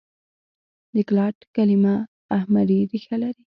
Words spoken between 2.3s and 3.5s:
اهمري ریښه لري.